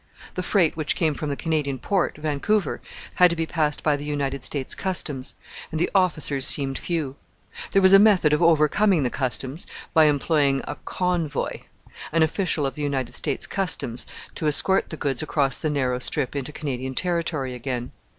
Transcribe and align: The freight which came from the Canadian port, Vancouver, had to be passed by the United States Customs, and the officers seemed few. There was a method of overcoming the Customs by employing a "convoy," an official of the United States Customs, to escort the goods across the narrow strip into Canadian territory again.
The 0.33 0.41
freight 0.41 0.75
which 0.75 0.95
came 0.95 1.13
from 1.13 1.29
the 1.29 1.35
Canadian 1.35 1.77
port, 1.77 2.17
Vancouver, 2.17 2.81
had 3.17 3.29
to 3.29 3.35
be 3.35 3.45
passed 3.45 3.83
by 3.83 3.95
the 3.95 4.03
United 4.03 4.43
States 4.43 4.73
Customs, 4.73 5.35
and 5.69 5.79
the 5.79 5.91
officers 5.93 6.47
seemed 6.47 6.79
few. 6.79 7.17
There 7.69 7.83
was 7.83 7.93
a 7.93 7.99
method 7.99 8.33
of 8.33 8.41
overcoming 8.41 9.03
the 9.03 9.11
Customs 9.11 9.67
by 9.93 10.05
employing 10.05 10.61
a 10.63 10.77
"convoy," 10.85 11.59
an 12.11 12.23
official 12.23 12.65
of 12.65 12.73
the 12.73 12.81
United 12.81 13.13
States 13.13 13.45
Customs, 13.45 14.07
to 14.33 14.47
escort 14.47 14.89
the 14.89 14.97
goods 14.97 15.21
across 15.21 15.59
the 15.59 15.69
narrow 15.69 15.99
strip 15.99 16.35
into 16.35 16.51
Canadian 16.51 16.95
territory 16.95 17.53
again. 17.53 17.91